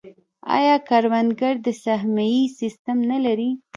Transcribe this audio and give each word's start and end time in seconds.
آیا 0.57 0.75
کروندګر 0.89 1.55
د 1.65 1.67
سهمیې 1.83 2.43
سیستم 2.59 2.97
نلري؟ 3.11 3.49